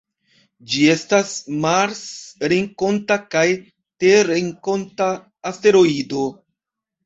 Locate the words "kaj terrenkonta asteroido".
3.37-6.29